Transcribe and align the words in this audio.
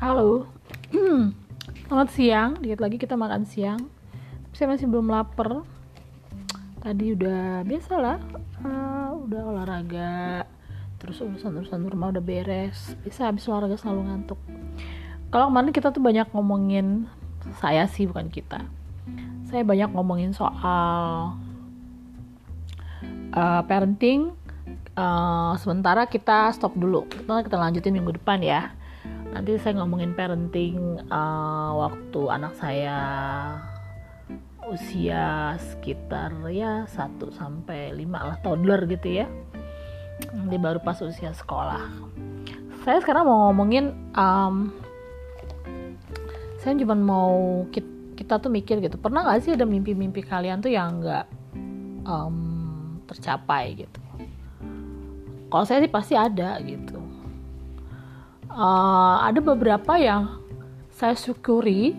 Halo, 0.00 0.48
selamat 1.84 2.08
siang. 2.16 2.56
Dikit 2.56 2.80
lagi 2.80 2.96
kita 2.96 3.20
makan 3.20 3.44
siang. 3.44 3.76
Tapi 4.48 4.54
saya 4.56 4.72
masih 4.72 4.88
belum 4.88 5.12
lapar. 5.12 5.60
Tadi 6.80 7.12
udah 7.12 7.60
biasa 7.68 8.00
lah, 8.00 8.16
uh, 8.64 9.12
udah 9.28 9.42
olahraga. 9.52 10.48
Terus 10.96 11.20
urusan-urusan 11.20 11.84
rumah 11.84 12.16
udah 12.16 12.24
beres. 12.24 12.96
Bisa 13.04 13.28
habis 13.28 13.44
olahraga 13.44 13.76
selalu 13.76 14.08
ngantuk. 14.08 14.40
Kalau 15.28 15.52
kemarin 15.52 15.68
kita 15.68 15.92
tuh 15.92 16.00
banyak 16.00 16.32
ngomongin, 16.32 17.04
saya 17.60 17.84
sih 17.84 18.08
bukan 18.08 18.32
kita. 18.32 18.64
Saya 19.52 19.68
banyak 19.68 19.92
ngomongin 19.92 20.32
soal 20.32 21.36
uh, 23.36 23.62
parenting. 23.68 24.32
Uh, 24.96 25.60
sementara 25.60 26.08
kita 26.08 26.56
stop 26.56 26.72
dulu. 26.72 27.04
Kita 27.04 27.60
lanjutin 27.60 27.92
minggu 27.92 28.16
depan 28.16 28.40
ya 28.40 28.79
nanti 29.30 29.54
saya 29.62 29.78
ngomongin 29.78 30.12
parenting 30.14 30.98
uh, 31.06 31.70
waktu 31.86 32.20
anak 32.30 32.52
saya 32.58 32.98
usia 34.70 35.58
sekitar 35.58 36.30
ya 36.50 36.86
1 36.86 37.18
sampai 37.34 37.90
5 37.94 38.06
lah 38.06 38.38
toddler 38.42 38.86
gitu 38.86 39.22
ya. 39.22 39.26
Dia 40.46 40.60
baru 40.60 40.78
pas 40.82 40.98
usia 41.02 41.34
sekolah. 41.34 41.90
Saya 42.86 43.02
sekarang 43.02 43.26
mau 43.26 43.50
ngomongin 43.50 43.90
um, 44.14 44.70
saya 46.60 46.76
cuma 46.76 46.94
mau 46.94 47.64
kita, 47.72 47.88
kita 48.20 48.34
tuh 48.36 48.52
mikir 48.52 48.84
gitu 48.84 49.00
pernah 49.00 49.24
gak 49.24 49.42
sih 49.48 49.56
ada 49.56 49.64
mimpi-mimpi 49.64 50.20
kalian 50.20 50.60
tuh 50.60 50.70
yang 50.70 51.00
nggak 51.00 51.26
um, 52.04 52.36
tercapai 53.08 53.74
gitu? 53.74 54.00
Kalau 55.50 55.64
saya 55.66 55.82
sih 55.82 55.90
pasti 55.90 56.14
ada 56.14 56.62
gitu 56.62 56.99
uh, 58.54 59.16
ada 59.24 59.38
beberapa 59.38 59.96
yang 59.96 60.40
saya 60.94 61.14
syukuri. 61.16 61.96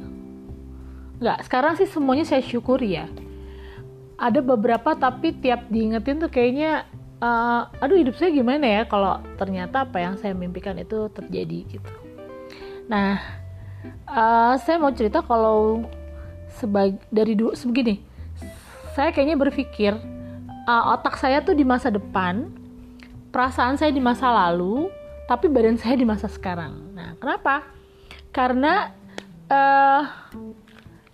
Nggak 1.21 1.47
sekarang 1.47 1.73
sih 1.77 1.87
semuanya 1.87 2.25
saya 2.27 2.43
syukuri 2.43 2.99
ya. 2.99 3.07
Ada 4.21 4.43
beberapa 4.43 4.93
tapi 4.93 5.33
tiap 5.33 5.65
diingetin 5.71 6.21
tuh 6.21 6.29
kayaknya 6.29 6.85
uh, 7.21 7.69
aduh 7.81 7.97
hidup 7.97 8.17
saya 8.17 8.29
gimana 8.33 8.65
ya 8.65 8.81
kalau 8.85 9.17
ternyata 9.37 9.85
apa 9.85 9.97
yang 10.01 10.15
saya 10.17 10.37
mimpikan 10.37 10.77
itu 10.77 11.09
terjadi 11.09 11.77
gitu. 11.77 11.91
Nah 12.85 13.17
uh, 14.09 14.53
saya 14.61 14.77
mau 14.77 14.93
cerita 14.93 15.25
kalau 15.25 15.85
sebagai 16.53 17.01
dari 17.09 17.33
dulu 17.33 17.57
sebegini. 17.57 18.01
Saya 18.93 19.09
kayaknya 19.15 19.39
berpikir 19.39 19.95
uh, 20.67 20.93
otak 20.93 21.15
saya 21.17 21.39
tuh 21.41 21.55
di 21.55 21.63
masa 21.63 21.89
depan 21.89 22.51
perasaan 23.31 23.79
saya 23.79 23.89
di 23.95 24.03
masa 24.03 24.27
lalu 24.27 24.91
tapi 25.31 25.47
badan 25.47 25.79
saya 25.79 25.95
di 25.95 26.03
masa 26.03 26.27
sekarang. 26.27 26.91
Nah, 26.91 27.15
kenapa? 27.15 27.63
Karena 28.35 28.91
uh, 29.47 30.03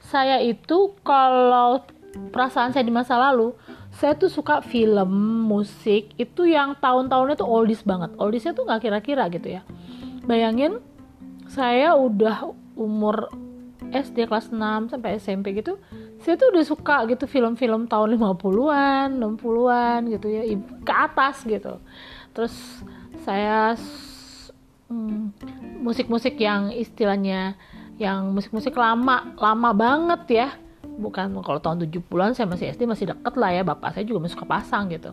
saya 0.02 0.42
itu 0.42 0.98
kalau 1.06 1.86
perasaan 2.34 2.74
saya 2.74 2.82
di 2.82 2.90
masa 2.90 3.14
lalu, 3.14 3.54
saya 3.94 4.18
tuh 4.18 4.34
suka 4.34 4.66
film, 4.66 5.46
musik 5.46 6.18
itu 6.18 6.50
yang 6.50 6.74
tahun-tahunnya 6.82 7.38
tuh 7.38 7.46
oldies 7.46 7.86
banget. 7.86 8.10
Oldiesnya 8.18 8.58
tuh 8.58 8.66
nggak 8.66 8.90
kira-kira 8.90 9.30
gitu 9.30 9.54
ya. 9.54 9.62
Bayangin 10.26 10.82
saya 11.46 11.94
udah 11.94 12.58
umur 12.74 13.30
SD 13.94 14.26
kelas 14.26 14.50
6 14.50 14.98
sampai 14.98 15.22
SMP 15.22 15.54
gitu, 15.54 15.78
saya 16.26 16.42
tuh 16.42 16.50
udah 16.50 16.66
suka 16.66 17.06
gitu 17.06 17.30
film-film 17.30 17.86
tahun 17.86 18.18
50-an, 18.18 19.14
60-an 19.14 20.00
gitu 20.10 20.28
ya, 20.28 20.42
ke 20.82 20.94
atas 20.94 21.46
gitu. 21.46 21.78
Terus 22.34 22.82
saya 23.28 23.76
Hmm, 24.88 25.36
musik-musik 25.84 26.40
yang 26.40 26.72
istilahnya 26.72 27.60
yang 28.00 28.32
musik-musik 28.32 28.72
lama 28.72 29.36
lama 29.36 29.70
banget 29.76 30.22
ya. 30.32 30.50
Bukan 30.98 31.36
kalau 31.44 31.60
tahun 31.60 31.84
70-an 31.92 32.32
saya 32.32 32.48
masih 32.48 32.72
SD 32.72 32.88
masih 32.88 33.06
deket 33.12 33.36
lah 33.36 33.52
ya 33.52 33.68
bapak 33.68 33.92
saya 33.94 34.08
juga 34.08 34.24
masih 34.24 34.40
suka 34.40 34.48
pasang 34.48 34.88
gitu. 34.88 35.12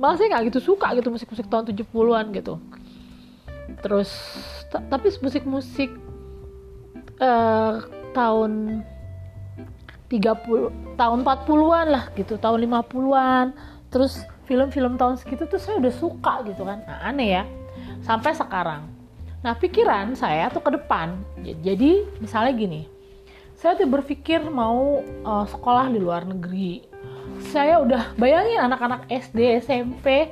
Malah 0.00 0.16
saya 0.16 0.32
nggak 0.32 0.44
gitu 0.48 0.72
suka 0.72 0.96
gitu 0.96 1.12
musik-musik 1.12 1.44
tahun 1.52 1.68
70-an 1.68 2.24
gitu. 2.32 2.56
Terus 3.84 4.10
tapi 4.72 5.12
musik-musik 5.20 5.92
uh, 7.20 7.84
tahun 8.16 8.80
30 10.08 10.96
tahun 10.96 11.18
40-an 11.20 11.86
lah 11.86 12.04
gitu 12.16 12.40
tahun 12.40 12.64
50-an 12.64 13.46
terus 13.92 14.24
film-film 14.50 14.98
tahun 14.98 15.14
segitu 15.14 15.46
tuh 15.46 15.62
saya 15.62 15.78
udah 15.78 15.94
suka 15.94 16.42
gitu 16.42 16.66
kan 16.66 16.82
nah, 16.82 17.06
aneh 17.06 17.38
ya 17.38 17.42
sampai 18.02 18.32
sekarang. 18.34 18.82
Nah, 19.40 19.56
pikiran 19.56 20.12
saya 20.16 20.52
tuh 20.52 20.60
ke 20.60 20.70
depan. 20.76 21.16
Jadi, 21.40 22.04
misalnya 22.20 22.52
gini, 22.52 22.82
saya 23.56 23.76
tuh 23.76 23.88
berpikir 23.88 24.44
mau 24.44 25.00
uh, 25.24 25.46
sekolah 25.48 25.88
di 25.88 25.98
luar 26.00 26.28
negeri. 26.28 26.84
Saya 27.48 27.80
udah 27.80 28.12
bayangin 28.20 28.60
anak-anak 28.60 29.08
SD, 29.08 29.64
SMP, 29.64 30.28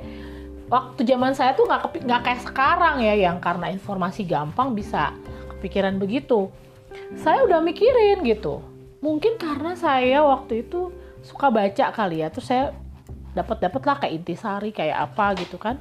waktu 0.69 1.01
zaman 1.01 1.33
saya 1.33 1.57
tuh 1.57 1.65
nggak 1.65 2.05
nggak 2.05 2.21
kayak 2.21 2.41
sekarang 2.45 3.01
ya, 3.01 3.17
yang 3.17 3.41
karena 3.41 3.73
informasi 3.73 4.29
gampang 4.29 4.77
bisa 4.77 5.17
kepikiran 5.57 5.97
begitu. 5.97 6.53
Saya 7.17 7.41
udah 7.49 7.65
mikirin 7.65 8.21
gitu. 8.21 8.61
Mungkin 9.01 9.41
karena 9.41 9.73
saya 9.73 10.21
waktu 10.21 10.69
itu 10.69 10.93
suka 11.25 11.49
baca 11.49 11.89
kali 11.89 12.21
ya, 12.21 12.29
terus 12.29 12.45
saya 12.45 12.77
dapat 13.35 13.57
dapat 13.61 13.81
lah 13.85 13.95
kayak 14.01 14.13
intisari 14.23 14.69
kayak 14.73 15.09
apa 15.09 15.37
gitu 15.41 15.57
kan. 15.59 15.77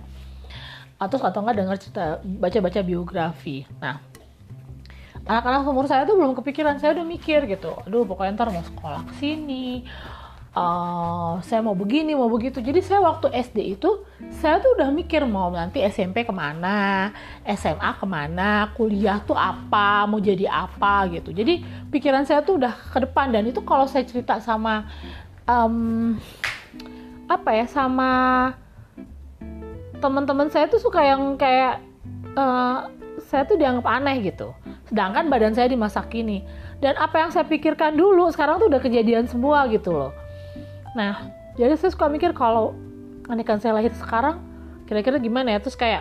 Atau 0.99 1.23
atau 1.23 1.41
nggak 1.45 1.57
dengar 1.57 1.77
cerita 1.79 2.19
baca-baca 2.23 2.81
biografi. 2.83 3.65
Nah 3.79 4.03
anak-anak 5.29 5.69
umur 5.69 5.85
saya 5.85 6.09
tuh 6.09 6.17
belum 6.17 6.33
kepikiran 6.41 6.81
saya 6.81 6.97
udah 6.97 7.07
mikir 7.07 7.45
gitu. 7.45 7.77
Aduh 7.85 8.09
pokoknya 8.09 8.35
ntar 8.35 8.49
mau 8.49 8.65
sekolah 8.65 9.05
ke 9.09 9.13
sini 9.21 9.85
uh, 10.59 11.39
saya 11.45 11.61
mau 11.61 11.77
begini 11.77 12.17
mau 12.19 12.31
begitu. 12.31 12.59
Jadi 12.59 12.81
saya 12.83 13.05
waktu 13.05 13.31
SD 13.31 13.79
itu 13.79 14.03
saya 14.35 14.59
tuh 14.59 14.75
udah 14.79 14.89
mikir 14.91 15.23
mau 15.29 15.53
nanti 15.53 15.83
SMP 15.87 16.27
ke 16.27 16.35
mana 16.35 17.13
SMA 17.45 17.91
ke 17.99 18.07
mana 18.07 18.73
kuliah 18.75 19.23
tuh 19.23 19.39
apa 19.39 20.09
mau 20.11 20.19
jadi 20.19 20.49
apa 20.49 21.07
gitu. 21.15 21.31
Jadi 21.31 21.63
pikiran 21.93 22.27
saya 22.27 22.43
tuh 22.43 22.59
udah 22.59 22.75
ke 22.75 22.99
depan. 23.05 23.31
Dan 23.31 23.47
itu 23.49 23.63
kalau 23.63 23.87
saya 23.87 24.03
cerita 24.03 24.43
sama 24.43 24.89
um, 25.47 26.17
apa 27.29 27.51
ya 27.53 27.67
sama 27.69 28.11
teman-teman 30.01 30.49
saya 30.49 30.65
tuh 30.67 30.81
suka 30.81 31.05
yang 31.05 31.37
kayak 31.37 31.85
uh, 32.35 32.89
saya 33.29 33.45
tuh 33.45 33.61
dianggap 33.61 33.85
aneh 33.85 34.33
gitu. 34.33 34.57
Sedangkan 34.89 35.29
badan 35.29 35.53
saya 35.53 35.69
di 35.69 35.77
masa 35.77 36.01
kini. 36.09 36.41
Dan 36.81 36.97
apa 36.97 37.21
yang 37.21 37.31
saya 37.35 37.45
pikirkan 37.45 37.99
dulu 37.99 38.31
sekarang 38.33 38.57
tuh 38.63 38.73
udah 38.73 38.81
kejadian 38.81 39.29
semua 39.29 39.69
gitu 39.69 39.93
loh. 39.93 40.13
Nah, 40.97 41.29
jadi 41.59 41.77
saya 41.77 41.93
suka 41.93 42.09
mikir 42.09 42.33
kalau 42.33 42.73
kan 43.29 43.61
saya 43.61 43.77
lahir 43.77 43.93
sekarang 43.93 44.41
kira-kira 44.89 45.21
gimana 45.21 45.53
ya? 45.53 45.59
Terus 45.61 45.77
kayak 45.77 46.01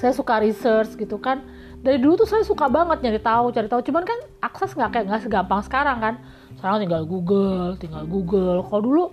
saya 0.00 0.16
suka 0.16 0.40
research 0.40 0.96
gitu 0.96 1.20
kan. 1.20 1.44
Dari 1.84 2.00
dulu 2.00 2.24
tuh 2.24 2.24
saya 2.24 2.40
suka 2.48 2.64
banget 2.72 3.04
nyari 3.04 3.20
tahu, 3.20 3.52
cari 3.52 3.68
tahu. 3.68 3.84
Cuman 3.84 4.08
kan 4.08 4.16
akses 4.40 4.72
nggak 4.72 4.90
kayak 4.94 5.04
nggak 5.10 5.22
segampang 5.28 5.60
sekarang 5.60 5.98
kan. 6.00 6.14
Sekarang 6.56 6.80
tinggal 6.80 7.04
Google, 7.04 7.76
tinggal 7.76 8.08
Google. 8.08 8.64
Kalau 8.64 8.80
dulu 8.80 9.04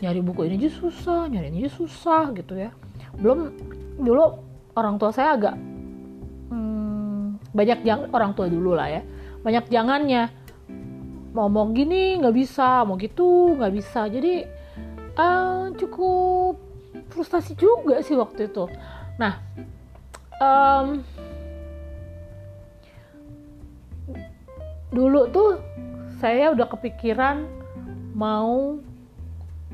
nyari 0.00 0.20
buku 0.20 0.44
ini 0.44 0.60
aja 0.60 0.70
susah, 0.76 1.28
nyari 1.30 1.48
ini 1.48 1.64
aja 1.64 1.72
susah 1.72 2.32
gitu 2.36 2.56
ya. 2.56 2.70
Belum 3.16 3.52
dulu 3.96 4.24
orang 4.76 5.00
tua 5.00 5.10
saya 5.12 5.36
agak 5.40 5.56
hmm, 6.52 7.52
banyak 7.56 7.80
yang 7.84 8.12
orang 8.12 8.36
tua 8.36 8.46
dulu 8.48 8.76
lah 8.76 8.92
ya 8.92 9.02
banyak 9.46 9.70
jangannya. 9.70 10.34
Mau 11.30 11.46
mau 11.52 11.68
gini 11.70 12.16
nggak 12.18 12.34
bisa 12.34 12.82
mau 12.82 12.98
gitu 12.98 13.54
nggak 13.54 13.72
bisa. 13.72 14.08
Jadi 14.08 14.42
uh, 15.16 15.70
cukup 15.76 16.58
frustasi 17.12 17.54
juga 17.54 18.02
sih 18.02 18.18
waktu 18.18 18.50
itu. 18.50 18.66
Nah 19.16 19.38
um, 20.42 21.04
dulu 24.90 25.28
tuh 25.30 25.60
saya 26.18 26.50
udah 26.56 26.66
kepikiran 26.72 27.44
mau 28.16 28.80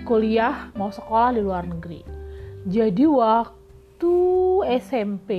kuliah 0.00 0.73
mau 0.73 0.89
sekolah 0.89 1.37
di 1.37 1.41
luar 1.44 1.69
negeri. 1.69 2.00
Jadi 2.65 3.05
waktu 3.05 4.15
SMP 4.81 5.31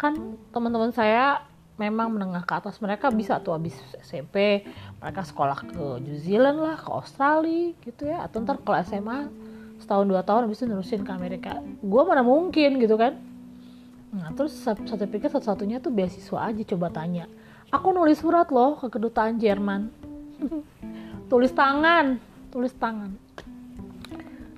kan 0.00 0.36
teman-teman 0.52 0.92
saya 0.92 1.44
memang 1.76 2.08
menengah 2.08 2.44
ke 2.48 2.54
atas 2.56 2.80
mereka 2.80 3.12
bisa 3.12 3.36
tuh 3.40 3.52
habis 3.52 3.76
SMP 4.00 4.64
mereka 4.96 5.20
sekolah 5.24 5.58
ke 5.60 5.84
New 6.00 6.16
Zealand 6.16 6.60
lah 6.60 6.80
ke 6.80 6.88
Australia 6.88 7.76
gitu 7.84 8.08
ya. 8.08 8.24
Atau 8.24 8.42
ntar 8.42 8.56
kalau 8.64 8.80
SMA 8.80 9.28
setahun 9.76 10.08
dua 10.08 10.24
tahun 10.24 10.48
habis 10.48 10.64
itu 10.64 10.72
nerusin 10.72 11.04
ke 11.04 11.12
Amerika. 11.12 11.60
Gue 11.84 12.02
mana 12.08 12.24
mungkin 12.24 12.80
gitu 12.80 12.96
kan. 12.96 13.20
Nah 14.16 14.32
terus 14.32 14.56
saya 14.56 14.76
pikir 14.80 15.28
satu-satunya 15.28 15.84
tuh 15.84 15.92
beasiswa 15.92 16.48
aja 16.48 16.62
coba 16.64 16.88
tanya. 16.88 17.28
Aku 17.68 17.92
nulis 17.92 18.22
surat 18.22 18.48
loh 18.48 18.80
ke 18.80 18.88
kedutaan 18.88 19.36
Jerman. 19.36 19.92
Tulis 21.30 21.50
tangan 21.50 22.22
tulis 22.56 22.72
tangan 22.72 23.25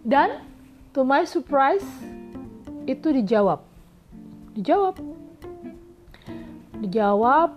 dan 0.08 0.40
to 0.96 1.04
my 1.04 1.28
surprise 1.28 1.84
itu 2.88 3.12
dijawab. 3.12 3.60
Dijawab. 4.56 4.96
Dijawab. 6.80 7.50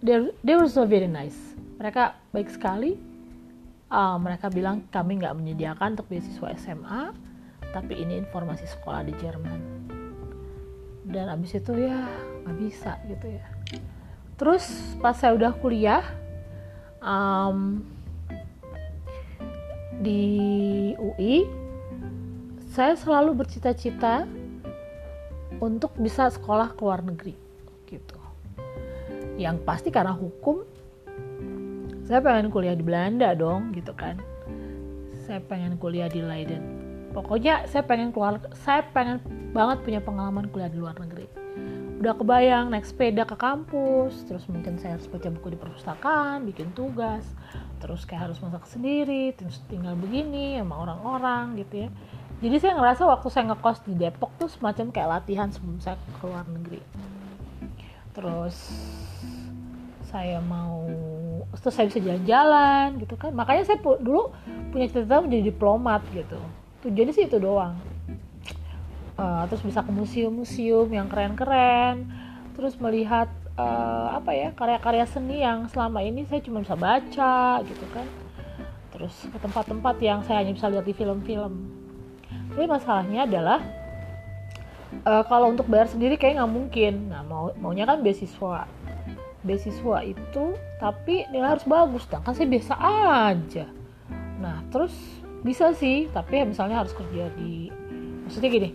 They, 0.00 0.56
were 0.56 0.70
so 0.72 0.88
very 0.88 1.10
nice. 1.10 1.36
Mereka 1.76 2.16
baik 2.32 2.48
sekali. 2.48 2.96
Uh, 3.92 4.16
mereka 4.16 4.48
bilang 4.48 4.88
kami 4.88 5.20
nggak 5.20 5.36
menyediakan 5.36 5.94
untuk 5.94 6.10
beasiswa 6.10 6.58
SMA 6.58 7.14
tapi 7.70 8.00
ini 8.00 8.24
informasi 8.24 8.64
sekolah 8.64 9.04
di 9.04 9.12
Jerman. 9.20 9.60
Dan 11.06 11.28
abis 11.28 11.60
itu 11.60 11.76
ya 11.76 12.08
nggak 12.42 12.56
bisa 12.56 12.96
gitu 13.04 13.36
ya. 13.36 13.46
Terus 14.40 14.64
pas 14.98 15.12
saya 15.12 15.36
udah 15.36 15.52
kuliah 15.60 16.02
um, 17.04 17.84
di 20.00 20.24
UI 20.96 21.65
saya 22.76 22.92
selalu 22.92 23.40
bercita-cita 23.40 24.28
untuk 25.64 25.96
bisa 25.96 26.28
sekolah 26.28 26.76
ke 26.76 26.84
luar 26.84 27.00
negeri 27.00 27.32
gitu. 27.88 28.20
Yang 29.40 29.64
pasti 29.64 29.88
karena 29.88 30.12
hukum 30.12 30.60
saya 32.04 32.20
pengen 32.20 32.52
kuliah 32.52 32.76
di 32.76 32.84
Belanda 32.84 33.32
dong 33.32 33.72
gitu 33.72 33.96
kan. 33.96 34.20
Saya 35.24 35.40
pengen 35.40 35.80
kuliah 35.80 36.12
di 36.12 36.20
Leiden. 36.20 36.60
Pokoknya 37.16 37.64
saya 37.64 37.80
pengen 37.80 38.12
keluar 38.12 38.44
saya 38.52 38.84
pengen 38.92 39.24
banget 39.56 39.80
punya 39.80 40.00
pengalaman 40.04 40.44
kuliah 40.52 40.68
di 40.68 40.76
luar 40.76 41.00
negeri. 41.00 41.24
Udah 41.96 42.12
kebayang 42.12 42.76
naik 42.76 42.84
sepeda 42.84 43.24
ke 43.24 43.40
kampus 43.40 44.28
terus 44.28 44.44
mungkin 44.52 44.76
saya 44.76 45.00
harus 45.00 45.08
baca 45.08 45.32
buku 45.32 45.56
di 45.56 45.58
perpustakaan 45.58 46.44
bikin 46.44 46.76
tugas 46.76 47.24
terus 47.80 48.04
kayak 48.04 48.28
harus 48.28 48.38
masak 48.44 48.68
sendiri 48.68 49.32
terus 49.32 49.64
tinggal 49.64 49.96
begini 49.96 50.60
sama 50.60 50.84
orang-orang 50.84 51.56
gitu 51.56 51.88
ya 51.88 51.90
jadi 52.36 52.56
saya 52.60 52.76
ngerasa 52.76 53.08
waktu 53.08 53.28
saya 53.32 53.48
ngekos 53.48 53.80
di 53.88 53.96
Depok 53.96 54.28
tuh 54.36 54.48
semacam 54.52 54.92
kayak 54.92 55.08
latihan 55.08 55.48
sebelum 55.48 55.80
saya 55.80 55.96
ke 55.96 56.24
luar 56.28 56.44
negeri. 56.44 56.84
Terus 58.12 58.56
saya 60.12 60.44
mau 60.44 60.84
terus 61.56 61.72
saya 61.72 61.88
bisa 61.88 62.04
jalan-jalan 62.04 63.00
gitu 63.00 63.16
kan. 63.16 63.32
Makanya 63.32 63.64
saya 63.64 63.80
dulu 63.80 64.36
punya 64.68 64.84
cita-cita 64.84 65.24
menjadi 65.24 65.48
diplomat 65.48 66.04
gitu. 66.12 66.36
Tujuannya 66.84 67.14
sih 67.16 67.24
itu 67.24 67.40
doang. 67.40 67.80
Uh, 69.16 69.48
terus 69.48 69.64
bisa 69.64 69.80
ke 69.80 69.88
museum-museum 69.88 70.92
yang 70.92 71.08
keren-keren. 71.08 72.04
Terus 72.52 72.76
melihat 72.76 73.32
uh, 73.56 74.12
apa 74.12 74.36
ya 74.36 74.52
karya-karya 74.52 75.08
seni 75.08 75.40
yang 75.40 75.72
selama 75.72 76.04
ini 76.04 76.28
saya 76.28 76.44
cuma 76.44 76.60
bisa 76.60 76.76
baca 76.76 77.64
gitu 77.64 77.86
kan. 77.96 78.04
Terus 78.92 79.24
ke 79.24 79.38
tempat-tempat 79.40 79.96
yang 80.04 80.20
saya 80.20 80.44
hanya 80.44 80.52
bisa 80.52 80.68
lihat 80.68 80.84
di 80.84 80.92
film-film 80.92 81.85
tapi 82.56 82.72
masalahnya 82.72 83.28
adalah 83.28 83.60
uh, 85.04 85.20
kalau 85.28 85.52
untuk 85.52 85.68
bayar 85.68 85.92
sendiri 85.92 86.16
kayak 86.16 86.40
nggak 86.40 86.52
mungkin. 86.56 87.12
Nah 87.12 87.20
mau 87.20 87.52
maunya 87.60 87.84
kan 87.84 88.00
beasiswa. 88.00 88.64
Beasiswa 89.44 89.98
itu 90.00 90.56
tapi 90.80 91.28
nilai 91.28 91.52
harus 91.52 91.68
bagus 91.68 92.08
sedangkan 92.08 92.32
saya 92.32 92.48
biasa 92.48 92.74
aja. 93.28 93.68
Nah 94.40 94.64
terus 94.72 94.96
bisa 95.44 95.76
sih 95.76 96.08
tapi 96.08 96.40
ya 96.40 96.48
misalnya 96.48 96.80
harus 96.80 96.96
kerja 96.96 97.28
di 97.36 97.68
maksudnya 98.24 98.50
gini 98.50 98.70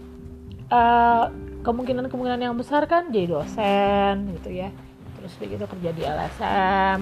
uh, 0.71 1.27
kemungkinan-kemungkinan 1.65 2.39
yang 2.39 2.55
besar 2.55 2.85
kan 2.85 3.09
jadi 3.09 3.33
dosen 3.33 4.29
gitu 4.37 4.61
ya. 4.61 4.69
Terus 5.17 5.33
begitu 5.41 5.65
kerja 5.65 5.89
di 5.89 6.05
LSM 6.05 6.99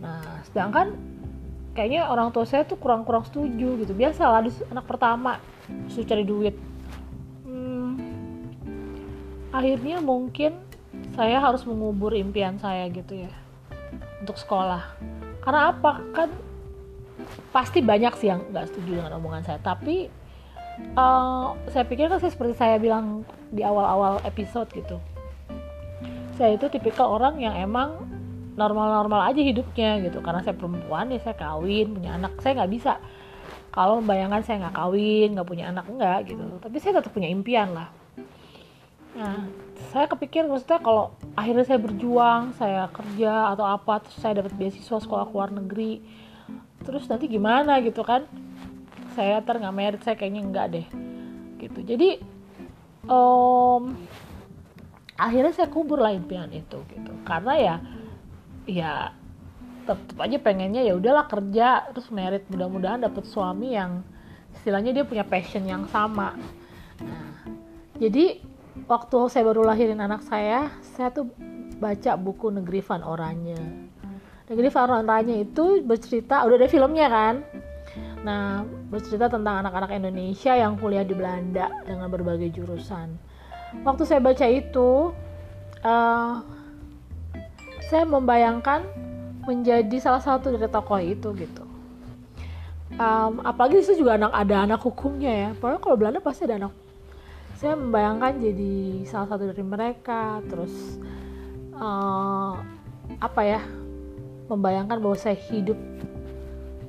nah 0.00 0.40
sedangkan 0.48 0.96
kayaknya 1.76 2.08
orang 2.08 2.32
tua 2.32 2.48
saya 2.48 2.64
tuh 2.64 2.80
kurang-kurang 2.80 3.28
setuju 3.28 3.76
gitu. 3.76 3.92
Biasa 3.92 4.24
lah 4.24 4.40
anak 4.40 4.88
pertama 4.88 5.51
susah 5.88 6.08
cari 6.08 6.24
duit. 6.24 6.56
Hmm, 7.44 7.96
akhirnya 9.52 10.00
mungkin 10.00 10.56
saya 11.12 11.40
harus 11.40 11.64
mengubur 11.68 12.16
impian 12.16 12.56
saya 12.56 12.88
gitu 12.88 13.28
ya 13.28 13.32
untuk 14.24 14.38
sekolah. 14.38 14.96
Karena 15.42 15.74
apa? 15.74 16.00
Kan 16.14 16.30
pasti 17.52 17.84
banyak 17.84 18.14
sih 18.16 18.32
yang 18.32 18.40
nggak 18.48 18.72
setuju 18.72 19.02
dengan 19.02 19.18
omongan 19.18 19.42
saya. 19.44 19.58
Tapi 19.60 20.08
uh, 20.96 21.52
saya 21.68 21.84
pikir 21.84 22.08
kan 22.08 22.22
saya 22.22 22.32
seperti 22.32 22.54
saya 22.56 22.78
bilang 22.78 23.26
di 23.50 23.66
awal-awal 23.66 24.22
episode 24.24 24.70
gitu. 24.72 24.96
Saya 26.38 26.56
itu 26.56 26.70
tipikal 26.72 27.12
orang 27.12 27.42
yang 27.42 27.52
emang 27.58 28.08
normal-normal 28.56 29.28
aja 29.28 29.42
hidupnya 29.42 30.00
gitu. 30.00 30.24
Karena 30.24 30.40
saya 30.40 30.56
perempuan 30.56 31.12
ya 31.12 31.20
saya 31.20 31.36
kawin 31.36 31.92
punya 31.92 32.16
anak. 32.16 32.38
Saya 32.40 32.62
nggak 32.62 32.72
bisa 32.72 32.96
kalau 33.72 34.04
membayangkan 34.04 34.44
saya 34.44 34.68
nggak 34.68 34.76
kawin 34.76 35.28
nggak 35.32 35.48
punya 35.48 35.72
anak 35.72 35.88
enggak 35.88 36.28
gitu. 36.28 36.44
Tapi 36.60 36.76
saya 36.76 37.00
tetap 37.00 37.10
punya 37.10 37.32
impian 37.32 37.72
lah. 37.72 37.88
Nah 39.16 39.48
saya 39.90 40.06
kepikir 40.08 40.44
maksudnya 40.44 40.78
kalau 40.78 41.16
akhirnya 41.34 41.64
saya 41.64 41.80
berjuang 41.80 42.52
saya 42.60 42.86
kerja 42.92 43.56
atau 43.56 43.64
apa 43.64 44.04
terus 44.04 44.20
saya 44.20 44.44
dapat 44.44 44.52
beasiswa 44.54 45.00
sekolah 45.00 45.24
ke 45.28 45.32
luar 45.32 45.50
negeri 45.52 46.04
terus 46.84 47.08
nanti 47.08 47.32
gimana 47.32 47.80
gitu 47.80 48.04
kan? 48.04 48.28
Saya 49.16 49.40
ter 49.40 49.56
nggak 49.56 49.76
merit 49.76 50.00
saya 50.04 50.20
kayaknya 50.20 50.42
enggak 50.44 50.66
deh 50.68 50.86
gitu. 51.64 51.80
Jadi 51.80 52.20
um, 53.08 53.96
akhirnya 55.16 55.52
saya 55.56 55.68
kubur 55.72 55.96
lah 55.96 56.12
impian 56.12 56.52
itu 56.52 56.76
gitu. 56.92 57.12
Karena 57.24 57.56
ya 57.56 57.74
ya 58.68 58.92
tetap 59.82 60.18
aja 60.18 60.38
pengennya 60.38 60.82
ya 60.86 60.94
udahlah 60.96 61.26
kerja 61.26 61.90
terus 61.92 62.08
merit. 62.14 62.46
Mudah-mudahan 62.48 63.02
dapet 63.02 63.26
suami 63.26 63.74
yang 63.74 64.06
istilahnya 64.54 64.94
dia 64.94 65.04
punya 65.04 65.26
passion 65.26 65.66
yang 65.66 65.84
sama. 65.90 66.38
Nah 67.02 67.32
jadi 67.98 68.40
waktu 68.88 69.18
saya 69.30 69.42
baru 69.46 69.66
lahirin 69.66 70.00
anak 70.00 70.24
saya 70.26 70.70
saya 70.82 71.12
tuh 71.12 71.28
baca 71.82 72.14
buku 72.14 72.54
Negeri 72.54 72.78
Van 72.78 73.02
Oranye 73.02 73.90
Negeri 74.48 74.68
Van 74.70 74.90
Oranye 74.90 75.48
itu 75.48 75.82
bercerita 75.82 76.44
udah 76.44 76.56
ada 76.60 76.68
filmnya 76.68 77.06
kan? 77.08 77.34
Nah 78.22 78.66
bercerita 78.92 79.32
tentang 79.32 79.64
anak-anak 79.64 79.96
Indonesia 79.96 80.52
yang 80.52 80.76
kuliah 80.76 81.06
di 81.06 81.14
Belanda 81.16 81.72
dengan 81.88 82.12
berbagai 82.12 82.52
jurusan. 82.52 83.16
Waktu 83.86 84.02
saya 84.04 84.20
baca 84.20 84.46
itu 84.46 85.14
uh, 85.80 86.34
saya 87.88 88.04
membayangkan 88.04 88.84
menjadi 89.46 89.96
salah 89.98 90.22
satu 90.22 90.54
dari 90.54 90.70
tokoh 90.70 91.00
itu 91.02 91.28
gitu. 91.34 91.64
Um, 92.92 93.40
apalagi 93.42 93.80
itu 93.80 94.04
juga 94.04 94.20
anak 94.20 94.32
ada 94.36 94.56
anak 94.68 94.80
hukumnya 94.84 95.32
ya. 95.32 95.48
Pokoknya 95.56 95.80
kalau 95.80 95.96
Belanda 95.98 96.20
pasti 96.22 96.44
ada 96.46 96.66
anak. 96.66 96.74
Saya 97.58 97.78
membayangkan 97.78 98.42
jadi 98.42 98.74
salah 99.06 99.28
satu 99.32 99.48
dari 99.48 99.64
mereka 99.64 100.42
terus 100.50 100.98
uh, 101.78 102.58
apa 103.22 103.40
ya 103.42 103.60
membayangkan 104.50 104.98
bahwa 104.98 105.16
saya 105.16 105.38
hidup 105.38 105.78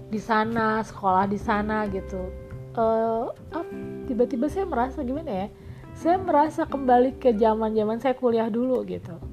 di 0.09 0.19
sana 0.19 0.81
sekolah 0.83 1.25
di 1.29 1.39
sana 1.39 1.89
gitu. 1.89 2.29
Uh, 2.73 3.29
tiba-tiba 4.09 4.49
saya 4.49 4.65
merasa 4.65 5.05
gimana 5.05 5.29
ya? 5.29 5.47
Saya 5.93 6.17
merasa 6.17 6.65
kembali 6.65 7.21
ke 7.21 7.37
zaman 7.37 7.77
zaman 7.77 8.01
saya 8.01 8.17
kuliah 8.17 8.49
dulu 8.49 8.81
gitu 8.89 9.32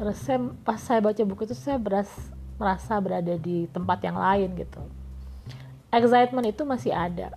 terus 0.00 0.16
saya 0.24 0.40
pas 0.64 0.80
saya 0.80 1.04
baca 1.04 1.20
buku 1.28 1.44
itu 1.44 1.52
saya 1.52 1.76
beras, 1.76 2.08
merasa 2.56 2.96
berada 2.96 3.36
di 3.36 3.68
tempat 3.68 4.00
yang 4.00 4.16
lain 4.16 4.48
gitu. 4.56 4.80
Excitement 5.92 6.48
itu 6.48 6.64
masih 6.64 6.96
ada. 6.96 7.36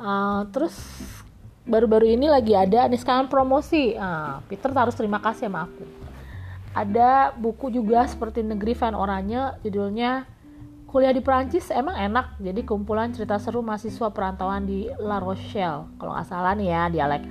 Uh, 0.00 0.48
terus 0.48 0.72
baru-baru 1.68 2.16
ini 2.16 2.32
lagi 2.32 2.56
ada 2.56 2.88
nih 2.88 2.96
sekarang 2.96 3.28
promosi. 3.28 3.92
Uh, 3.92 4.40
Peter 4.48 4.72
harus 4.72 4.96
terima 4.96 5.20
kasih 5.20 5.52
sama 5.52 5.68
aku. 5.68 5.84
Ada 6.72 7.36
buku 7.36 7.68
juga 7.68 8.08
seperti 8.08 8.40
Negeri 8.40 8.72
Van 8.72 8.96
Oranye 8.96 9.60
judulnya 9.60 10.24
kuliah 10.88 11.12
di 11.12 11.20
Perancis 11.20 11.68
emang 11.68 12.00
enak. 12.00 12.40
Jadi 12.40 12.64
kumpulan 12.64 13.12
cerita 13.12 13.36
seru 13.36 13.60
mahasiswa 13.60 14.08
perantauan 14.08 14.64
di 14.64 14.88
La 15.04 15.20
Rochelle. 15.20 15.84
Kalau 16.00 16.16
nggak 16.16 16.28
salah 16.32 16.56
nih 16.56 16.72
ya 16.72 16.82
dialek 16.88 17.24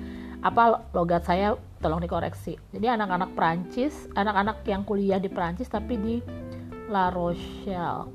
apa 0.45 0.85
logat 0.93 1.25
saya? 1.25 1.57
Tolong 1.81 2.05
dikoreksi. 2.05 2.53
Jadi 2.69 2.85
anak-anak 2.85 3.33
Prancis 3.33 4.05
anak-anak 4.13 4.61
yang 4.69 4.85
kuliah 4.85 5.17
di 5.17 5.29
Prancis 5.29 5.65
tapi 5.65 5.97
di 5.97 6.15
La 6.89 7.09
Rochelle. 7.09 8.05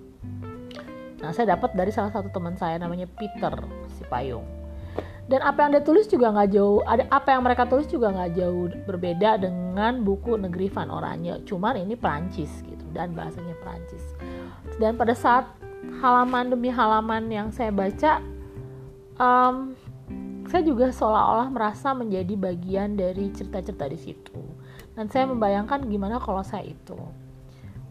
Nah 1.20 1.30
saya 1.34 1.58
dapat 1.58 1.74
dari 1.74 1.90
salah 1.90 2.14
satu 2.14 2.30
teman 2.30 2.54
saya 2.54 2.78
namanya 2.78 3.10
Peter 3.18 3.52
si 3.98 4.06
payung. 4.06 4.46
Dan 5.30 5.46
apa 5.46 5.62
yang 5.62 5.70
dia 5.78 5.84
tulis 5.86 6.10
juga 6.10 6.34
nggak 6.34 6.50
jauh 6.50 6.82
ada 6.82 7.06
apa 7.06 7.30
yang 7.30 7.46
mereka 7.46 7.62
tulis 7.62 7.86
juga 7.86 8.10
nggak 8.10 8.30
jauh 8.34 8.66
berbeda 8.82 9.38
dengan 9.38 10.02
buku 10.02 10.34
Negeri 10.34 10.66
Van 10.74 10.90
Oranye 10.90 11.46
cuman 11.46 11.78
ini 11.78 11.94
Prancis 11.94 12.50
gitu 12.66 12.82
dan 12.90 13.14
bahasanya 13.14 13.54
Prancis 13.62 14.02
dan 14.82 14.98
pada 14.98 15.14
saat 15.14 15.46
halaman 16.02 16.50
demi 16.50 16.66
halaman 16.66 17.30
yang 17.30 17.54
saya 17.54 17.70
baca 17.70 18.18
um, 19.22 19.78
saya 20.50 20.66
juga 20.66 20.90
seolah-olah 20.90 21.46
merasa 21.54 21.94
menjadi 21.94 22.34
bagian 22.34 22.98
dari 22.98 23.30
cerita-cerita 23.30 23.86
di 23.86 23.98
situ. 24.02 24.34
Dan 24.98 25.06
saya 25.06 25.30
membayangkan 25.30 25.86
gimana 25.86 26.18
kalau 26.18 26.42
saya 26.42 26.66
itu. 26.66 26.98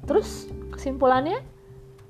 Terus 0.03 0.51
kesimpulannya 0.75 1.39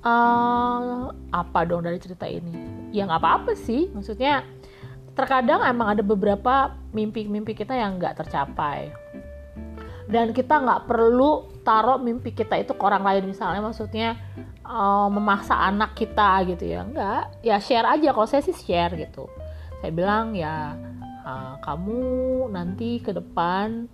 uh, 0.02 1.14
apa 1.30 1.60
dong 1.70 1.86
dari 1.86 2.02
cerita 2.02 2.26
ini? 2.26 2.90
Ya 2.90 3.06
nggak 3.06 3.22
apa-apa 3.22 3.54
sih. 3.54 3.94
Maksudnya 3.94 4.42
terkadang 5.14 5.62
emang 5.70 5.94
ada 5.94 6.02
beberapa 6.02 6.74
mimpi-mimpi 6.98 7.54
kita 7.54 7.78
yang 7.78 8.02
nggak 8.02 8.18
tercapai. 8.18 8.90
Dan 10.10 10.34
kita 10.34 10.66
nggak 10.66 10.90
perlu 10.90 11.62
taruh 11.62 12.02
mimpi 12.02 12.34
kita 12.34 12.58
itu 12.58 12.74
ke 12.74 12.82
orang 12.82 13.06
lain. 13.06 13.30
Misalnya 13.30 13.62
maksudnya 13.62 14.18
uh, 14.66 15.14
memaksa 15.14 15.54
anak 15.62 15.94
kita 15.94 16.42
gitu 16.50 16.74
ya. 16.74 16.82
Enggak 16.82 17.38
ya 17.46 17.62
share 17.62 17.86
aja. 17.86 18.10
Kalau 18.10 18.26
saya 18.26 18.42
sih 18.42 18.58
share 18.58 18.98
gitu 18.98 19.30
saya 19.80 19.92
bilang 19.96 20.36
ya 20.36 20.76
uh, 21.24 21.56
kamu 21.64 22.00
nanti 22.52 23.00
ke 23.00 23.16
depan 23.16 23.88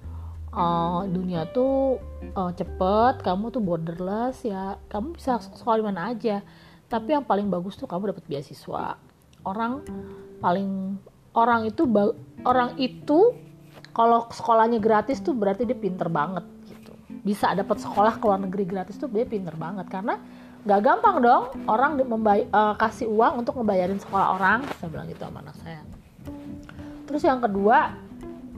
uh, 0.49 1.05
dunia 1.05 1.45
tuh 1.53 2.01
uh, 2.33 2.51
cepet 2.55 3.21
kamu 3.21 3.53
tuh 3.53 3.61
borderless 3.61 4.41
ya 4.47 4.79
kamu 4.89 5.13
bisa 5.13 5.37
sekolah 5.37 5.77
di 5.77 5.85
mana 5.85 6.01
aja. 6.15 6.41
Tapi 6.85 7.17
yang 7.17 7.25
paling 7.25 7.49
bagus 7.49 7.77
tuh 7.77 7.89
kamu 7.89 8.13
dapat 8.13 8.25
beasiswa. 8.29 8.97
Orang 9.45 9.85
paling 10.41 10.97
orang 11.37 11.69
itu 11.69 11.85
orang 12.45 12.77
itu 12.81 13.35
kalau 13.93 14.27
sekolahnya 14.29 14.81
gratis 14.81 15.21
tuh 15.21 15.37
berarti 15.37 15.69
dia 15.69 15.77
pinter 15.77 16.09
banget 16.09 16.45
gitu. 16.65 16.93
Bisa 17.21 17.53
dapat 17.53 17.77
sekolah 17.77 18.17
ke 18.17 18.25
luar 18.25 18.41
negeri 18.41 18.65
gratis 18.65 18.97
tuh 18.97 19.09
dia 19.09 19.25
pinter 19.25 19.53
banget 19.53 19.85
karena 19.89 20.17
nggak 20.65 20.81
gampang 20.81 21.17
dong. 21.21 21.43
Orang 21.69 22.01
membay 22.01 22.49
uh, 22.49 22.73
kasih 22.75 23.07
uang 23.07 23.45
untuk 23.45 23.55
ngebayarin 23.61 24.01
sekolah 24.01 24.35
orang. 24.35 24.59
Saya 24.81 24.89
bilang 24.89 25.07
gitu 25.07 25.21
sama 25.23 25.39
anak 25.45 25.55
saya. 25.61 25.81
Terus 27.05 27.21
yang 27.21 27.39
kedua 27.39 27.93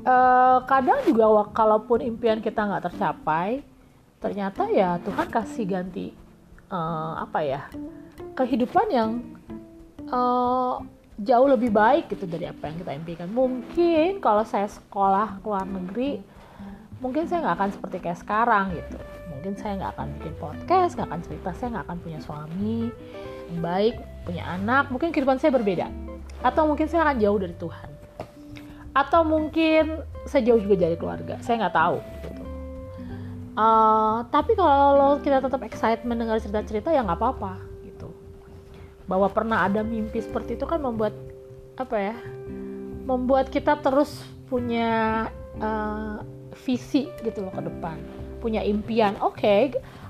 uh, 0.07 0.59
kadang 0.63 1.03
juga 1.03 1.27
kalaupun 1.51 1.99
impian 2.01 2.39
kita 2.39 2.63
nggak 2.63 2.89
tercapai 2.89 3.61
ternyata 4.17 4.65
ya 4.73 4.97
Tuhan 5.05 5.29
kasih 5.29 5.65
ganti 5.69 6.09
uh, 6.73 7.21
apa 7.21 7.39
ya 7.45 7.61
kehidupan 8.33 8.87
yang 8.89 9.21
uh, 10.09 10.81
jauh 11.17 11.49
lebih 11.49 11.73
baik 11.73 12.13
gitu 12.13 12.29
dari 12.29 12.45
apa 12.45 12.69
yang 12.69 12.77
kita 12.77 12.91
impikan. 12.93 13.29
Mungkin 13.33 14.21
kalau 14.21 14.45
saya 14.45 14.69
sekolah 14.69 15.41
ke 15.41 15.45
luar 15.49 15.65
negeri, 15.65 16.21
mungkin 16.99 17.29
saya 17.29 17.45
nggak 17.45 17.55
akan 17.57 17.69
seperti 17.73 17.97
kayak 18.03 18.19
sekarang 18.19 18.65
gitu. 18.73 18.97
Mungkin 19.33 19.53
saya 19.59 19.73
nggak 19.77 19.91
akan 19.97 20.07
bikin 20.17 20.33
podcast, 20.41 20.91
nggak 20.97 21.07
akan 21.07 21.21
cerita, 21.21 21.49
saya 21.55 21.67
nggak 21.77 21.85
akan 21.85 21.97
punya 22.01 22.19
suami 22.19 22.79
baik, 23.61 23.95
punya 24.27 24.43
anak. 24.49 24.89
Mungkin 24.89 25.13
kehidupan 25.13 25.37
saya 25.37 25.53
berbeda. 25.53 25.87
Atau 26.41 26.65
mungkin 26.67 26.89
saya 26.89 27.07
akan 27.07 27.17
jauh 27.21 27.39
dari 27.39 27.55
Tuhan. 27.55 27.89
Atau 28.97 29.21
mungkin 29.23 30.01
saya 30.25 30.41
jauh 30.47 30.61
juga 30.61 30.75
dari 30.89 30.97
keluarga. 30.97 31.37
Saya 31.45 31.65
nggak 31.65 31.75
tahu. 31.75 31.97
Gitu. 32.25 32.43
Uh, 33.57 34.21
tapi 34.29 34.53
kalau 34.53 35.17
kita 35.21 35.41
tetap 35.41 35.61
excited 35.65 36.05
mendengar 36.05 36.37
cerita-cerita 36.37 36.93
ya 36.93 37.01
nggak 37.01 37.17
apa-apa 37.17 37.67
bahwa 39.07 39.31
pernah 39.31 39.63
ada 39.63 39.81
mimpi 39.81 40.19
seperti 40.19 40.59
itu 40.59 40.67
kan 40.67 40.83
membuat 40.83 41.15
apa 41.79 41.95
ya 41.95 42.15
membuat 43.07 43.47
kita 43.47 43.79
terus 43.79 44.19
punya 44.51 45.25
uh, 45.63 46.19
visi 46.65 47.09
gitu 47.21 47.45
loh 47.45 47.53
ke 47.53 47.61
depan. 47.61 47.97
Punya 48.41 48.61
impian. 48.65 49.17
Oke 49.21 49.41
okay, 49.41 49.61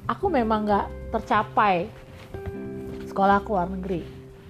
aku 0.07 0.31
memang 0.31 0.63
nggak 0.67 1.11
tercapai 1.11 1.91
sekolah 3.07 3.43
ke 3.43 3.49
luar 3.51 3.67
negeri. 3.71 4.03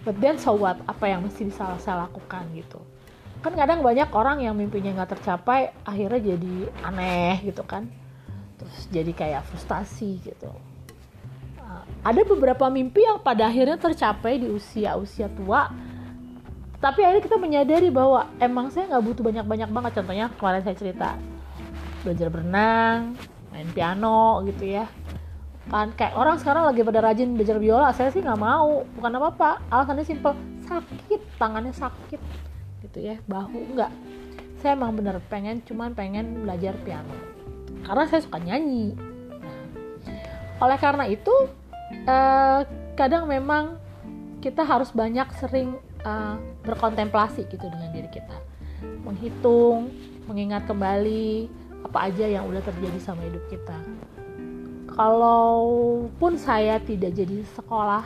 But 0.06 0.22
then 0.24 0.40
so 0.40 0.56
what? 0.56 0.80
Apa 0.88 1.12
yang 1.12 1.26
mesti 1.26 1.48
bisa 1.50 1.76
saya 1.82 2.08
lakukan 2.08 2.48
gitu? 2.56 2.80
Kan 3.44 3.54
kadang 3.54 3.84
banyak 3.84 4.10
orang 4.12 4.42
yang 4.42 4.56
mimpinya 4.56 5.04
nggak 5.04 5.20
tercapai 5.20 5.76
akhirnya 5.84 6.34
jadi 6.36 6.56
aneh 6.86 7.44
gitu 7.44 7.62
kan. 7.68 7.92
Terus 8.58 8.78
jadi 8.90 9.12
kayak 9.14 9.46
frustasi 9.52 10.24
gitu. 10.24 10.50
Ada 12.08 12.24
beberapa 12.24 12.72
mimpi 12.72 13.04
yang 13.04 13.20
pada 13.20 13.52
akhirnya 13.52 13.76
tercapai 13.76 14.40
di 14.40 14.48
usia-usia 14.48 15.28
tua. 15.28 15.68
Tapi 16.78 17.04
akhirnya 17.04 17.24
kita 17.26 17.38
menyadari 17.42 17.92
bahwa 17.92 18.32
emang 18.40 18.72
saya 18.72 18.88
nggak 18.88 19.04
butuh 19.04 19.24
banyak-banyak 19.28 19.70
banget. 19.76 19.92
Contohnya 19.98 20.26
kemarin 20.40 20.62
saya 20.64 20.76
cerita 20.78 21.20
belajar 22.08 22.32
berenang 22.32 23.20
main 23.52 23.68
piano 23.76 24.40
gitu 24.48 24.80
ya. 24.80 24.88
Kan 25.68 25.92
kayak 26.00 26.16
orang 26.16 26.40
sekarang 26.40 26.64
lagi 26.64 26.80
pada 26.80 27.04
rajin 27.04 27.36
belajar 27.36 27.60
biola 27.60 27.92
saya 27.92 28.08
sih 28.16 28.24
nggak 28.24 28.40
mau 28.40 28.88
bukan 28.96 29.20
apa 29.20 29.28
apa 29.36 29.50
alasannya 29.68 30.08
simpel 30.08 30.32
sakit 30.64 31.20
tangannya 31.36 31.76
sakit 31.76 32.22
gitu 32.88 33.00
ya 33.04 33.20
bahu 33.28 33.76
nggak. 33.76 33.92
Saya 34.64 34.80
emang 34.80 34.96
bener 34.96 35.20
pengen 35.28 35.60
cuman 35.68 35.92
pengen 35.92 36.48
belajar 36.48 36.74
piano. 36.88 37.12
Karena 37.84 38.04
saya 38.08 38.24
suka 38.24 38.40
nyanyi. 38.40 38.96
Nah, 38.96 39.60
oleh 40.64 40.78
karena 40.80 41.06
itu 41.12 41.36
uh, 42.08 42.64
kadang 42.96 43.28
memang 43.28 43.78
kita 44.40 44.64
harus 44.64 44.90
banyak 44.96 45.28
sering 45.38 45.76
uh, 46.08 46.40
berkontemplasi 46.64 47.46
gitu 47.52 47.68
dengan 47.68 47.92
diri 47.92 48.10
kita. 48.10 48.34
Menghitung 49.04 49.92
mengingat 50.26 50.66
kembali 50.66 51.48
apa 51.98 52.14
aja 52.14 52.30
yang 52.30 52.46
udah 52.46 52.62
terjadi 52.62 53.02
sama 53.02 53.26
hidup 53.26 53.42
kita. 53.50 53.74
Kalaupun 54.86 56.38
saya 56.38 56.78
tidak 56.78 57.18
jadi 57.18 57.42
sekolah 57.58 58.06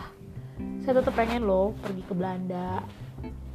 saya 0.79 1.03
tetap 1.03 1.11
pengen 1.11 1.43
loh 1.43 1.75
pergi 1.83 1.99
ke 2.07 2.13
Belanda 2.15 2.87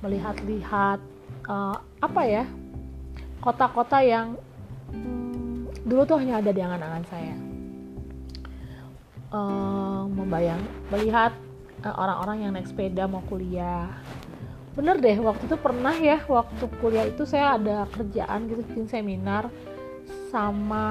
melihat-lihat 0.04 1.00
uh, 1.48 1.80
apa 1.80 2.22
ya 2.28 2.44
kota-kota 3.40 4.04
yang 4.04 4.36
hmm, 4.92 5.72
dulu 5.88 6.04
tuh 6.04 6.20
hanya 6.20 6.44
ada 6.44 6.52
di 6.52 6.60
angan-angan 6.60 7.04
saya. 7.08 7.36
Uh, 9.32 10.04
membayang 10.12 10.60
melihat 10.92 11.32
eh, 11.80 11.94
orang-orang 11.96 12.44
yang 12.44 12.52
naik 12.52 12.68
sepeda 12.68 13.08
mau 13.08 13.24
kuliah. 13.24 13.88
Bener 14.76 15.00
deh 15.00 15.16
waktu 15.16 15.48
itu 15.48 15.56
pernah 15.56 15.96
ya 15.96 16.20
waktu 16.28 16.68
kuliah 16.84 17.08
itu 17.08 17.24
saya 17.24 17.56
ada 17.56 17.88
kerjaan 17.88 18.52
gitu 18.52 18.60
bikin 18.68 18.84
seminar 18.84 19.48
sama 20.28 20.84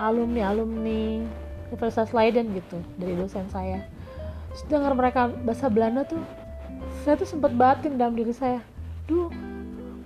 alumni 0.00 0.48
alumni 0.48 1.22
Universitas 1.70 2.10
Leiden 2.10 2.50
gitu 2.56 2.82
dari 2.98 3.14
dosen 3.14 3.46
saya. 3.52 3.86
Terus 4.50 4.62
dengar 4.66 4.92
mereka 4.98 5.30
bahasa 5.46 5.70
Belanda 5.70 6.02
tuh 6.02 6.18
saya 7.06 7.14
tuh 7.14 7.28
sempat 7.28 7.54
batin 7.54 7.94
dalam 7.94 8.18
diri 8.18 8.34
saya. 8.34 8.64
Duh 9.06 9.30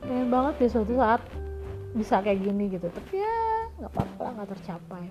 pengen 0.04 0.28
banget 0.28 0.54
deh 0.60 0.70
suatu 0.70 0.92
saat 1.00 1.24
bisa 1.96 2.20
kayak 2.20 2.44
gini 2.44 2.68
gitu. 2.76 2.90
Tapi 2.92 3.14
ya 3.16 3.36
nggak 3.80 3.90
apa-apa 3.90 4.24
nggak 4.36 4.48
tercapai. 4.58 5.04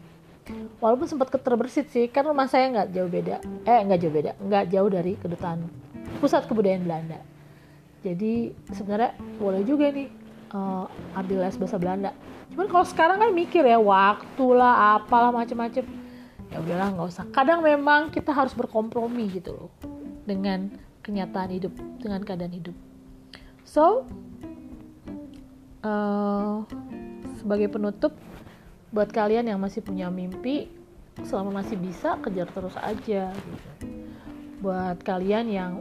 Walaupun 0.83 1.07
sempat 1.07 1.31
keterbersit 1.31 1.87
sih 1.89 2.05
kan 2.11 2.27
rumah 2.27 2.45
saya 2.45 2.69
nggak 2.69 2.89
jauh 2.93 3.09
beda. 3.09 3.41
Eh 3.65 3.79
nggak 3.81 3.99
jauh 4.03 4.13
beda 4.13 4.31
nggak 4.37 4.65
jauh 4.69 4.89
dari 4.91 5.13
kedutaan 5.17 5.65
pusat 6.21 6.45
kebudayaan 6.45 6.85
Belanda. 6.85 7.19
Jadi 8.03 8.51
sebenarnya 8.75 9.15
boleh 9.39 9.63
juga 9.63 9.87
nih 9.89 10.11
uh, 10.51 10.85
ambil 11.15 11.47
les 11.47 11.55
bahasa 11.55 11.79
Belanda 11.79 12.11
cuman 12.51 12.67
kalau 12.67 12.85
sekarang 12.85 13.17
kan 13.21 13.31
mikir 13.31 13.63
ya 13.63 13.79
waktu 13.79 14.45
lah 14.51 14.99
apalah 14.99 15.31
macem-macem. 15.31 15.85
Ya 16.51 16.57
udahlah 16.61 16.93
nggak 16.93 17.07
usah. 17.07 17.25
Kadang 17.31 17.63
memang 17.63 18.11
kita 18.11 18.29
harus 18.35 18.53
berkompromi 18.53 19.29
gitu 19.31 19.55
loh 19.55 19.69
dengan 20.27 20.69
kenyataan 21.03 21.49
hidup 21.51 21.73
dengan 21.99 22.21
keadaan 22.23 22.53
hidup. 22.53 22.75
So 23.63 24.05
uh, 25.83 26.63
sebagai 27.41 27.71
penutup 27.71 28.15
buat 28.93 29.09
kalian 29.09 29.49
yang 29.49 29.59
masih 29.59 29.81
punya 29.81 30.07
mimpi 30.13 30.69
selama 31.21 31.61
masih 31.61 31.77
bisa 31.77 32.17
kejar 32.21 32.49
terus 32.49 32.73
aja 32.77 33.29
gitu. 33.29 33.85
buat 34.61 34.97
kalian 35.05 35.45
yang 35.49 35.71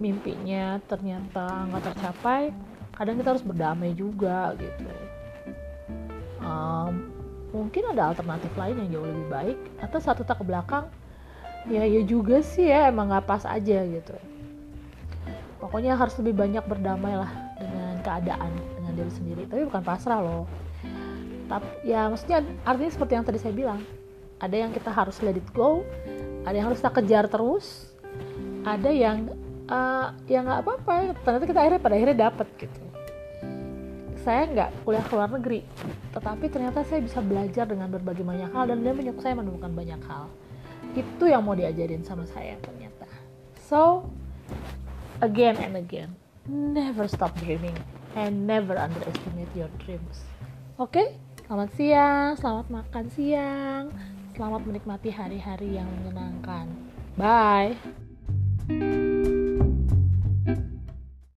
mimpinya 0.00 0.78
ternyata 0.86 1.68
nggak 1.68 1.92
tercapai 1.92 2.54
kadang 2.94 3.18
kita 3.18 3.28
harus 3.36 3.44
berdamai 3.44 3.92
juga 3.92 4.54
gitu 4.56 4.88
um, 6.48 7.12
mungkin 7.52 7.92
ada 7.92 8.12
alternatif 8.12 8.48
lain 8.56 8.80
yang 8.84 8.88
jauh 8.96 9.06
lebih 9.06 9.28
baik. 9.28 9.58
Atau 9.84 10.00
satu 10.00 10.24
tak 10.24 10.40
ke 10.40 10.44
belakang 10.48 10.88
ya 11.68 11.84
ya 11.84 12.00
juga 12.00 12.40
sih 12.40 12.72
ya 12.72 12.88
emang 12.88 13.12
nggak 13.12 13.28
pas 13.28 13.44
aja 13.44 13.84
gitu. 13.84 14.16
Pokoknya 15.60 15.98
harus 15.98 16.16
lebih 16.22 16.38
banyak 16.38 16.64
berdamai 16.64 17.18
lah 17.18 17.30
dengan 17.60 18.00
keadaan 18.00 18.50
dengan 18.80 18.92
diri 18.96 19.12
sendiri. 19.12 19.42
Tapi 19.44 19.68
bukan 19.68 19.84
pasrah 19.84 20.24
loh. 20.24 20.48
Tapi 21.48 21.68
ya 21.84 22.08
maksudnya 22.08 22.40
artinya 22.64 22.92
seperti 22.96 23.12
yang 23.12 23.26
tadi 23.28 23.38
saya 23.38 23.52
bilang. 23.52 23.80
Ada 24.38 24.54
yang 24.54 24.70
kita 24.70 24.94
harus 24.94 25.18
let 25.18 25.34
it 25.34 25.48
go 25.50 25.82
ada 26.46 26.54
yang 26.54 26.70
harus 26.70 26.78
kita 26.78 26.92
kejar 26.94 27.24
terus 27.26 27.92
ada 28.64 28.88
yang 28.88 29.28
uh, 29.68 30.16
ya 30.24 30.40
nggak 30.40 30.64
apa-apa. 30.64 31.12
Ternyata 31.20 31.44
kita 31.44 31.58
akhirnya 31.60 31.82
pada 31.82 31.94
akhirnya 31.98 32.18
dapat 32.30 32.46
gitu 32.56 32.87
saya 34.28 34.44
nggak 34.44 34.70
kuliah 34.84 35.04
ke 35.08 35.12
luar 35.16 35.30
negeri 35.32 35.60
tetapi 36.12 36.44
ternyata 36.52 36.84
saya 36.84 37.00
bisa 37.00 37.24
belajar 37.24 37.64
dengan 37.64 37.88
berbagai 37.88 38.20
banyak 38.20 38.52
hal 38.52 38.68
dan 38.68 38.84
dia 38.84 38.92
menyukai 38.92 39.32
saya 39.32 39.40
menemukan 39.40 39.72
banyak 39.72 40.00
hal 40.04 40.28
itu 40.92 41.24
yang 41.24 41.40
mau 41.40 41.56
diajarin 41.56 42.04
sama 42.04 42.28
saya 42.28 42.60
ternyata 42.60 43.08
so 43.56 44.04
again 45.24 45.56
and 45.64 45.80
again 45.80 46.12
never 46.44 47.08
stop 47.08 47.32
dreaming 47.40 47.74
and 48.20 48.44
never 48.44 48.76
underestimate 48.76 49.48
your 49.56 49.72
dreams 49.80 50.28
oke 50.76 50.92
okay? 50.92 51.16
Selamat 51.48 51.72
siang, 51.80 52.36
selamat 52.36 52.66
makan 52.68 53.04
siang, 53.08 53.88
selamat 54.36 54.68
menikmati 54.68 55.08
hari-hari 55.08 55.80
yang 55.80 55.88
menyenangkan. 55.88 56.68
Bye. 57.16 57.72